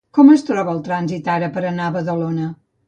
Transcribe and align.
Com 0.17 0.29
es 0.35 0.43
troba 0.47 0.73
el 0.77 0.81
trànsit 0.89 1.31
ara 1.37 1.51
per 1.59 1.65
anar 1.73 1.91
a 1.91 1.97
Badalona? 2.01 2.53